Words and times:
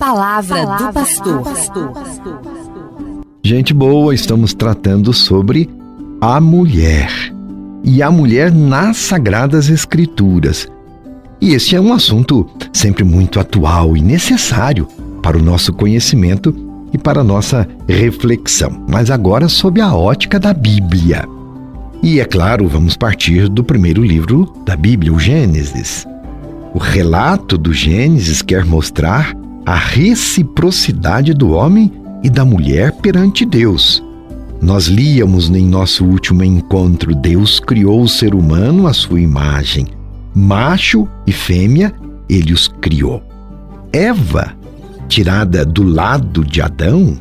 palavra, 0.00 0.64
palavra 0.64 0.86
do 0.86 0.94
pastor. 0.94 1.42
Gente 3.44 3.74
boa, 3.74 4.14
estamos 4.14 4.54
tratando 4.54 5.12
sobre 5.12 5.68
a 6.22 6.40
mulher. 6.40 7.10
E 7.84 8.02
a 8.02 8.10
mulher 8.10 8.50
nas 8.50 8.96
Sagradas 8.96 9.68
Escrituras. 9.68 10.66
E 11.38 11.52
este 11.52 11.76
é 11.76 11.80
um 11.80 11.92
assunto 11.92 12.48
sempre 12.72 13.04
muito 13.04 13.38
atual 13.38 13.94
e 13.94 14.00
necessário 14.00 14.88
para 15.22 15.36
o 15.36 15.42
nosso 15.42 15.70
conhecimento 15.70 16.54
e 16.94 16.98
para 16.98 17.20
a 17.20 17.24
nossa 17.24 17.68
reflexão, 17.86 18.84
mas 18.88 19.10
agora 19.10 19.48
sob 19.48 19.82
a 19.82 19.94
ótica 19.94 20.40
da 20.40 20.54
Bíblia. 20.54 21.26
E 22.02 22.20
é 22.20 22.24
claro, 22.24 22.66
vamos 22.66 22.96
partir 22.96 23.50
do 23.50 23.62
primeiro 23.62 24.02
livro 24.02 24.50
da 24.64 24.76
Bíblia, 24.76 25.12
o 25.12 25.18
Gênesis. 25.18 26.06
O 26.72 26.78
relato 26.78 27.58
do 27.58 27.72
Gênesis 27.72 28.40
quer 28.40 28.64
mostrar 28.64 29.34
a 29.70 29.76
reciprocidade 29.76 31.32
do 31.32 31.52
homem 31.52 31.92
e 32.24 32.28
da 32.28 32.44
mulher 32.44 32.90
perante 32.90 33.44
Deus. 33.44 34.02
Nós 34.60 34.86
líamos 34.88 35.48
em 35.48 35.64
nosso 35.64 36.04
último 36.04 36.42
encontro: 36.42 37.14
Deus 37.14 37.60
criou 37.60 38.02
o 38.02 38.08
ser 38.08 38.34
humano 38.34 38.88
à 38.88 38.92
sua 38.92 39.20
imagem 39.20 39.86
macho 40.34 41.06
e 41.24 41.30
fêmea, 41.30 41.94
ele 42.28 42.52
os 42.52 42.66
criou. 42.66 43.22
Eva, 43.92 44.56
tirada 45.08 45.64
do 45.64 45.84
lado 45.84 46.44
de 46.44 46.60
Adão, 46.60 47.16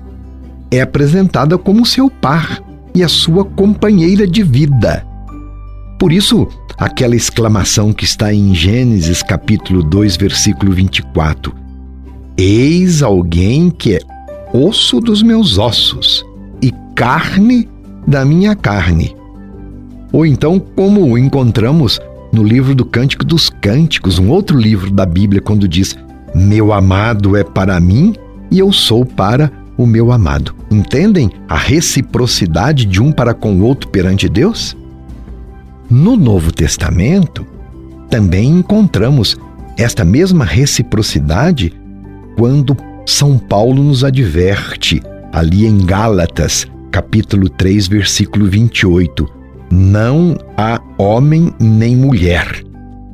é 0.72 0.82
apresentada 0.82 1.56
como 1.56 1.86
seu 1.86 2.10
par 2.10 2.64
e 2.96 3.04
a 3.04 3.08
sua 3.08 3.46
companheira 3.46 4.26
de 4.26 4.42
vida. 4.42 5.06
Por 6.00 6.12
isso, 6.12 6.48
aquela 6.80 7.16
exclamação 7.16 7.94
que 7.94 8.06
está 8.06 8.34
em 8.34 8.56
Gênesis 8.56 9.22
capítulo 9.22 9.84
2, 9.84 10.18
versículo 10.18 10.72
24: 10.72 11.69
Eis 12.42 13.04
alguém 13.04 13.70
que 13.70 13.96
é 13.96 14.00
osso 14.54 15.02
dos 15.02 15.22
meus 15.22 15.58
ossos 15.58 16.26
e 16.62 16.72
carne 16.96 17.68
da 18.08 18.24
minha 18.24 18.56
carne. 18.56 19.14
Ou 20.14 20.26
então, 20.26 20.58
como 20.58 21.18
encontramos 21.18 22.00
no 22.32 22.42
livro 22.42 22.74
do 22.74 22.86
Cântico 22.86 23.26
dos 23.26 23.50
Cânticos, 23.50 24.20
um 24.20 24.30
outro 24.30 24.58
livro 24.58 24.90
da 24.90 25.06
Bíblia, 25.06 25.42
quando 25.42 25.68
diz: 25.68 25.98
Meu 26.34 26.72
amado 26.72 27.36
é 27.36 27.44
para 27.44 27.78
mim 27.78 28.16
e 28.50 28.58
eu 28.58 28.72
sou 28.72 29.06
para 29.06 29.52
o 29.78 29.86
meu 29.86 30.10
amado. 30.10 30.56
Entendem 30.72 31.30
a 31.46 31.58
reciprocidade 31.58 32.86
de 32.86 33.02
um 33.02 33.12
para 33.12 33.34
com 33.34 33.56
o 33.56 33.64
outro 33.64 33.90
perante 33.90 34.30
Deus? 34.30 34.78
No 35.90 36.16
Novo 36.16 36.54
Testamento, 36.54 37.46
também 38.10 38.48
encontramos 38.48 39.36
esta 39.78 40.06
mesma 40.06 40.46
reciprocidade 40.46 41.74
quando 42.40 42.74
São 43.06 43.38
Paulo 43.38 43.84
nos 43.84 44.02
adverte, 44.02 45.02
ali 45.34 45.66
em 45.66 45.86
Gálatas, 45.86 46.66
capítulo 46.90 47.50
3, 47.50 47.90
versículo 47.90 48.46
28 48.46 49.28
não 49.70 50.38
há 50.58 50.82
homem 50.98 51.54
nem 51.60 51.98
mulher. 51.98 52.64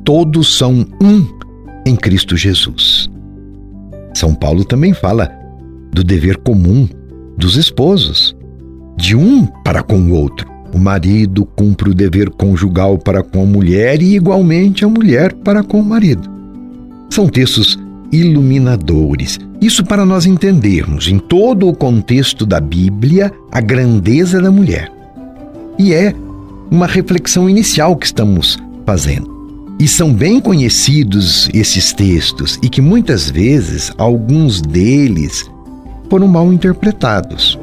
Todos 0.04 0.56
são 0.56 0.86
um 1.02 1.26
em 1.84 1.96
Cristo 1.96 2.36
Jesus. 2.36 3.10
São 4.14 4.32
Paulo 4.32 4.64
também 4.64 4.94
fala 4.94 5.30
do 5.92 6.04
dever 6.04 6.36
comum 6.38 6.88
dos 7.36 7.56
esposos, 7.56 8.34
de 8.96 9.16
um 9.16 9.44
para 9.64 9.82
com 9.82 9.98
o 9.98 10.12
outro. 10.12 10.48
O 10.72 10.78
marido 10.78 11.44
cumpre 11.44 11.90
o 11.90 11.94
dever 11.94 12.30
conjugal 12.30 12.96
para 12.96 13.24
com 13.24 13.42
a 13.42 13.46
mulher 13.46 14.00
e, 14.00 14.14
igualmente, 14.14 14.84
a 14.84 14.88
mulher 14.88 15.34
para 15.34 15.64
com 15.64 15.80
o 15.80 15.84
marido. 15.84 16.30
São 17.10 17.28
textos 17.28 17.76
iluminadores. 18.12 19.38
Isso 19.60 19.84
para 19.84 20.04
nós 20.04 20.26
entendermos, 20.26 21.08
em 21.08 21.18
todo 21.18 21.68
o 21.68 21.74
contexto 21.74 22.44
da 22.44 22.60
Bíblia, 22.60 23.32
a 23.50 23.60
grandeza 23.60 24.40
da 24.40 24.50
mulher. 24.50 24.92
E 25.78 25.92
é 25.92 26.14
uma 26.70 26.86
reflexão 26.86 27.48
inicial 27.48 27.96
que 27.96 28.06
estamos 28.06 28.58
fazendo. 28.84 29.34
E 29.78 29.86
são 29.86 30.12
bem 30.12 30.40
conhecidos 30.40 31.50
esses 31.52 31.92
textos 31.92 32.58
e 32.62 32.68
que 32.68 32.80
muitas 32.80 33.30
vezes 33.30 33.92
alguns 33.98 34.62
deles 34.62 35.50
foram 36.08 36.26
mal 36.26 36.50
interpretados 36.52 37.58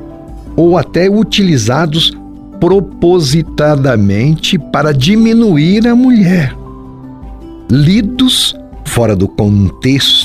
ou 0.56 0.78
até 0.78 1.10
utilizados 1.10 2.16
propositadamente 2.60 4.60
para 4.60 4.94
diminuir 4.94 5.88
a 5.88 5.96
mulher. 5.96 6.56
Lidos 7.70 8.56
fora 8.86 9.16
do 9.16 9.28
contexto 9.28 10.23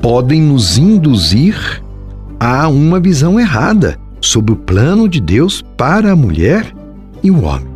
podem 0.00 0.40
nos 0.40 0.78
induzir 0.78 1.82
a 2.38 2.68
uma 2.68 3.00
visão 3.00 3.40
errada 3.40 3.98
sobre 4.20 4.52
o 4.52 4.56
plano 4.56 5.08
de 5.08 5.20
Deus 5.20 5.62
para 5.76 6.12
a 6.12 6.16
mulher 6.16 6.74
e 7.22 7.30
o 7.30 7.42
homem. 7.44 7.68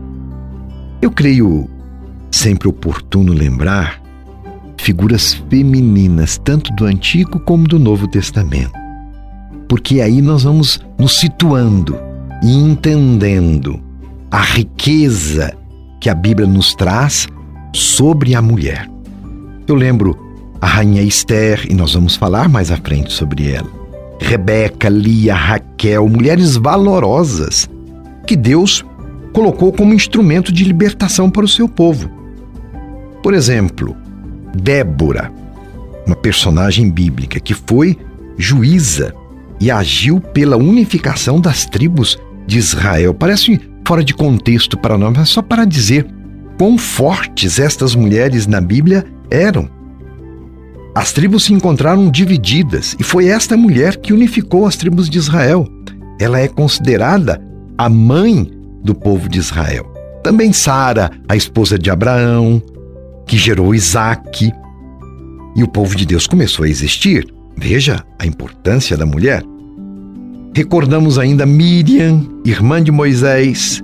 Eu 1.01 1.11
creio 1.11 1.69
sempre 2.31 2.69
oportuno 2.69 3.33
lembrar 3.33 4.01
figuras 4.77 5.35
femininas, 5.49 6.39
tanto 6.39 6.73
do 6.75 6.85
Antigo 6.85 7.39
como 7.41 7.67
do 7.67 7.79
Novo 7.79 8.09
Testamento. 8.09 8.73
Porque 9.69 10.01
aí 10.01 10.21
nós 10.21 10.43
vamos 10.43 10.81
nos 10.99 11.19
situando 11.21 11.97
e 12.43 12.53
entendendo 12.53 13.81
a 14.31 14.41
riqueza 14.41 15.55
que 16.01 16.09
a 16.09 16.15
Bíblia 16.15 16.49
nos 16.49 16.75
traz 16.75 17.29
sobre 17.75 18.35
a 18.35 18.43
mulher. 18.43 18.89
Eu 19.67 19.75
lembro 19.75 20.19
a 20.61 20.67
rainha 20.67 21.03
Esther, 21.03 21.67
e 21.71 21.75
nós 21.75 21.95
vamos 21.95 22.17
falar 22.17 22.49
mais 22.49 22.71
à 22.71 22.77
frente 22.77 23.13
sobre 23.13 23.51
ela. 23.51 23.71
Rebeca, 24.21 24.89
Lia, 24.89 25.35
Raquel, 25.35 26.09
mulheres 26.09 26.57
valorosas 26.57 27.69
que 28.27 28.37
Deus 28.37 28.85
colocou 29.33 29.73
como 29.73 29.95
instrumento 29.95 30.53
de 30.53 30.65
libertação 30.65 31.31
para 31.31 31.45
o 31.45 31.49
seu 31.49 31.69
povo. 31.69 32.11
Por 33.23 33.33
exemplo, 33.33 33.97
Débora, 34.55 35.33
uma 36.07 36.17
personagem 36.17 36.91
bíblica 36.91 37.41
que 37.41 37.55
foi 37.55 37.97
juíza 38.37 39.15
e 39.61 39.71
agiu 39.71 40.21
pela 40.21 40.57
unificação 40.57 41.41
das 41.41 41.65
tribos 41.65 42.19
de 42.47 42.59
Israel. 42.59 43.15
Parece 43.15 43.61
fora 43.87 44.03
de 44.03 44.15
contexto 44.15 44.77
para 44.79 44.99
nós, 44.99 45.13
mas 45.17 45.29
só 45.29 45.43
para 45.43 45.65
dizer 45.65 46.07
quão 46.59 46.77
fortes 46.77 47.59
estas 47.59 47.95
mulheres 47.95 48.47
na 48.47 48.61
Bíblia 48.61 49.05
eram. 49.31 49.69
As 50.95 51.13
tribos 51.13 51.45
se 51.45 51.53
encontraram 51.53 52.11
divididas 52.11 52.97
e 52.99 53.05
foi 53.05 53.29
esta 53.29 53.57
mulher 53.57 53.97
que 53.97 54.13
unificou 54.13 54.67
as 54.67 54.77
tribos 54.77 55.09
de 55.09 55.19
Israel. 55.19 55.67
Ela 56.19 56.41
é 56.41 56.49
considerada 56.49 57.41
a 57.79 57.89
mãe 57.89 58.51
do 58.83 58.95
povo 58.95 59.29
de 59.29 59.39
Israel. 59.39 59.87
Também 60.23 60.53
Sara, 60.53 61.11
a 61.29 61.37
esposa 61.37 61.79
de 61.79 61.91
Abraão, 61.91 62.61
que 63.25 63.39
gerou 63.39 63.75
Isaac. 63.75 64.51
E 65.55 65.63
o 65.63 65.69
povo 65.69 65.95
de 65.95 66.05
Deus 66.05 66.27
começou 66.27 66.65
a 66.65 66.69
existir. 66.69 67.33
Veja 67.57 68.05
a 68.19 68.27
importância 68.27 68.97
da 68.97 69.07
mulher. 69.07 69.45
Recordamos 70.55 71.19
ainda 71.19 71.47
Miriam, 71.47 72.27
irmã 72.45 72.83
de 72.83 72.91
Moisés, 72.91 73.81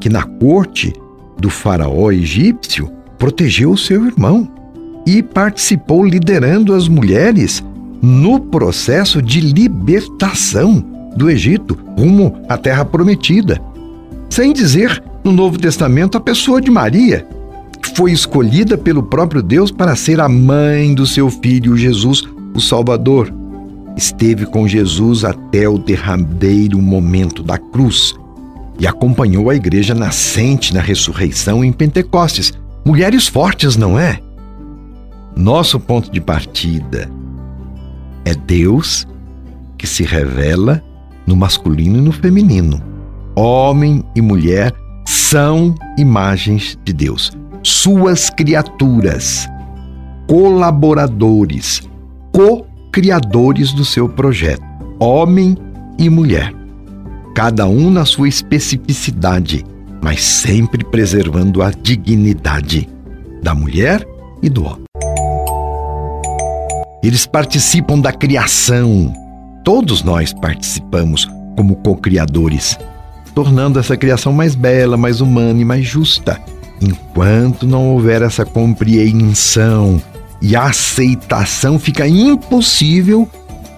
que 0.00 0.08
na 0.08 0.24
corte 0.24 0.92
do 1.38 1.48
faraó 1.48 2.10
egípcio 2.10 2.90
protegeu 3.16 3.70
o 3.70 3.78
seu 3.78 4.04
irmão 4.04 4.59
e 5.06 5.22
participou 5.22 6.04
liderando 6.04 6.74
as 6.74 6.88
mulheres 6.88 7.64
no 8.02 8.40
processo 8.40 9.20
de 9.20 9.40
libertação 9.40 10.84
do 11.16 11.28
Egito 11.28 11.78
rumo 11.98 12.40
à 12.48 12.56
terra 12.56 12.84
prometida. 12.84 13.60
Sem 14.28 14.52
dizer, 14.52 15.02
no 15.24 15.32
Novo 15.32 15.58
Testamento, 15.58 16.16
a 16.16 16.20
pessoa 16.20 16.60
de 16.60 16.70
Maria, 16.70 17.26
que 17.82 17.94
foi 17.96 18.12
escolhida 18.12 18.78
pelo 18.78 19.02
próprio 19.02 19.42
Deus 19.42 19.70
para 19.70 19.96
ser 19.96 20.20
a 20.20 20.28
mãe 20.28 20.94
do 20.94 21.06
seu 21.06 21.30
filho 21.30 21.76
Jesus, 21.76 22.22
o 22.54 22.60
Salvador. 22.60 23.32
Esteve 23.96 24.46
com 24.46 24.66
Jesus 24.66 25.24
até 25.24 25.68
o 25.68 25.76
derradeiro 25.76 26.80
momento 26.80 27.42
da 27.42 27.58
cruz 27.58 28.14
e 28.78 28.86
acompanhou 28.86 29.50
a 29.50 29.54
igreja 29.54 29.94
nascente 29.94 30.72
na 30.72 30.80
ressurreição 30.80 31.62
em 31.62 31.70
Pentecostes. 31.70 32.52
Mulheres 32.84 33.26
fortes, 33.26 33.76
não 33.76 33.98
é? 33.98 34.20
Nosso 35.40 35.80
ponto 35.80 36.10
de 36.10 36.20
partida 36.20 37.10
é 38.26 38.34
Deus 38.34 39.08
que 39.78 39.86
se 39.86 40.02
revela 40.02 40.84
no 41.26 41.34
masculino 41.34 41.96
e 41.96 42.02
no 42.02 42.12
feminino. 42.12 42.82
Homem 43.34 44.04
e 44.14 44.20
mulher 44.20 44.70
são 45.06 45.74
imagens 45.96 46.78
de 46.84 46.92
Deus, 46.92 47.32
suas 47.62 48.28
criaturas, 48.28 49.48
colaboradores, 50.28 51.88
co-criadores 52.32 53.72
do 53.72 53.82
seu 53.84 54.10
projeto, 54.10 54.62
homem 54.98 55.56
e 55.98 56.10
mulher, 56.10 56.52
cada 57.34 57.66
um 57.66 57.90
na 57.90 58.04
sua 58.04 58.28
especificidade, 58.28 59.64
mas 60.02 60.22
sempre 60.22 60.84
preservando 60.84 61.62
a 61.62 61.70
dignidade 61.70 62.86
da 63.42 63.54
mulher 63.54 64.06
e 64.42 64.50
do 64.50 64.66
homem. 64.66 64.89
Eles 67.02 67.26
participam 67.26 67.98
da 67.98 68.12
criação. 68.12 69.12
Todos 69.64 70.02
nós 70.02 70.32
participamos 70.32 71.28
como 71.56 71.76
co-criadores, 71.76 72.78
tornando 73.34 73.78
essa 73.78 73.96
criação 73.96 74.32
mais 74.32 74.54
bela, 74.54 74.96
mais 74.96 75.20
humana 75.20 75.60
e 75.60 75.64
mais 75.64 75.86
justa. 75.86 76.40
Enquanto 76.80 77.66
não 77.66 77.90
houver 77.90 78.22
essa 78.22 78.44
compreensão 78.44 80.00
e 80.40 80.56
aceitação, 80.56 81.78
fica 81.78 82.06
impossível 82.08 83.28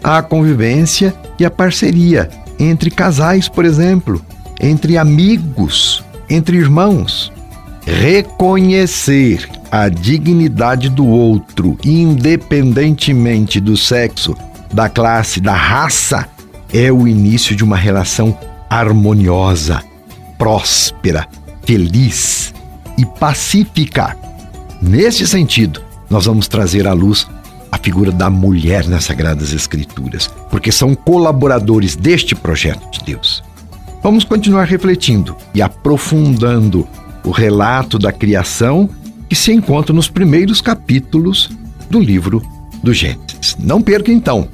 a 0.02 0.22
convivência 0.22 1.14
e 1.38 1.44
a 1.44 1.50
parceria 1.50 2.28
entre 2.58 2.90
casais, 2.90 3.48
por 3.48 3.64
exemplo, 3.64 4.24
entre 4.60 4.96
amigos, 4.96 6.04
entre 6.28 6.56
irmãos. 6.56 7.32
Reconhecer 7.84 9.48
a 9.72 9.88
dignidade 9.88 10.90
do 10.90 11.06
outro, 11.06 11.78
independentemente 11.82 13.58
do 13.58 13.74
sexo, 13.74 14.36
da 14.70 14.86
classe, 14.86 15.40
da 15.40 15.54
raça, 15.54 16.28
é 16.70 16.92
o 16.92 17.08
início 17.08 17.56
de 17.56 17.64
uma 17.64 17.76
relação 17.78 18.38
harmoniosa, 18.68 19.82
próspera, 20.36 21.26
feliz 21.64 22.52
e 22.98 23.06
pacífica. 23.06 24.14
Nesse 24.82 25.26
sentido, 25.26 25.80
nós 26.10 26.26
vamos 26.26 26.48
trazer 26.48 26.86
à 26.86 26.92
luz 26.92 27.26
a 27.70 27.78
figura 27.78 28.12
da 28.12 28.28
mulher 28.28 28.86
nas 28.86 29.04
Sagradas 29.04 29.54
Escrituras, 29.54 30.28
porque 30.50 30.70
são 30.70 30.94
colaboradores 30.94 31.96
deste 31.96 32.34
projeto 32.34 32.90
de 32.90 33.02
Deus. 33.06 33.42
Vamos 34.02 34.22
continuar 34.22 34.64
refletindo 34.64 35.34
e 35.54 35.62
aprofundando 35.62 36.86
o 37.24 37.30
relato 37.30 37.98
da 37.98 38.12
criação 38.12 38.90
que 39.32 39.36
se 39.36 39.50
encontra 39.50 39.94
nos 39.94 40.10
primeiros 40.10 40.60
capítulos 40.60 41.48
do 41.88 41.98
livro 41.98 42.42
do 42.82 42.92
Gênesis. 42.92 43.56
Não 43.58 43.80
perca 43.80 44.12
então 44.12 44.46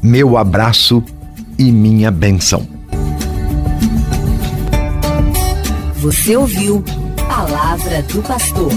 meu 0.00 0.38
abraço 0.38 1.02
e 1.58 1.72
minha 1.72 2.12
benção. 2.12 2.64
Você 5.96 6.36
ouviu 6.36 6.80
Palavra 7.26 8.04
do 8.04 8.22
Pastor. 8.22 8.70